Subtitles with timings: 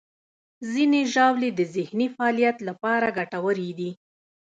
[0.71, 3.91] ځینې ژاولې د ذهني فعالیت لپاره ګټورې دي.